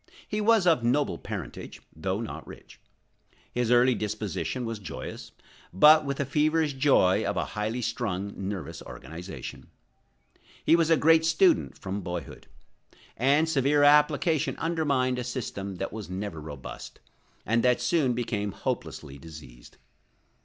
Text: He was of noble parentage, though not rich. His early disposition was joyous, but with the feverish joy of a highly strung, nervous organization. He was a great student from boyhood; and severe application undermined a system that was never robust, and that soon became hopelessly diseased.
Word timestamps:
He 0.27 0.41
was 0.41 0.65
of 0.65 0.83
noble 0.83 1.19
parentage, 1.19 1.79
though 1.95 2.21
not 2.21 2.47
rich. 2.47 2.79
His 3.53 3.69
early 3.69 3.93
disposition 3.93 4.65
was 4.65 4.79
joyous, 4.79 5.31
but 5.71 6.05
with 6.05 6.17
the 6.17 6.25
feverish 6.25 6.73
joy 6.73 7.23
of 7.23 7.37
a 7.37 7.45
highly 7.53 7.83
strung, 7.83 8.33
nervous 8.35 8.81
organization. 8.81 9.67
He 10.65 10.75
was 10.75 10.89
a 10.89 10.97
great 10.97 11.23
student 11.23 11.77
from 11.77 12.01
boyhood; 12.01 12.47
and 13.15 13.47
severe 13.47 13.83
application 13.83 14.55
undermined 14.57 15.19
a 15.19 15.23
system 15.23 15.75
that 15.75 15.93
was 15.93 16.09
never 16.09 16.41
robust, 16.41 16.99
and 17.45 17.61
that 17.61 17.79
soon 17.79 18.13
became 18.13 18.53
hopelessly 18.53 19.19
diseased. 19.19 19.77